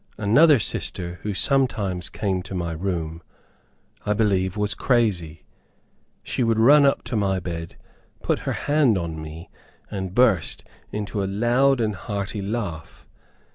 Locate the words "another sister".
0.17-1.19